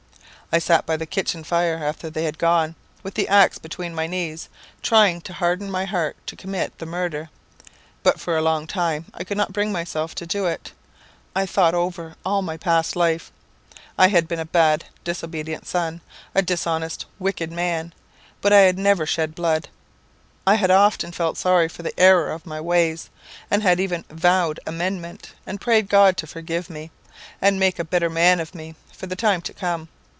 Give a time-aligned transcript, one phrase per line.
[0.53, 4.05] "I sat by the kitchen fire after they were gone, with the axe between my
[4.05, 4.49] knees,
[4.81, 7.29] trying to harden my heart to commit the murder;
[8.03, 10.73] but for a long time I could not bring myself to do it.
[11.33, 13.31] I thought over all my past life.
[13.97, 16.01] I had been a bad, disobedient son
[16.35, 17.93] a dishonest, wicked man;
[18.41, 19.69] but I had never shed blood.
[20.45, 23.09] I had often felt sorry for the error of my ways,
[23.49, 26.91] and had even vowed amendment, and prayed God to forgive me,
[27.41, 29.87] and make a better man of me for the time to come.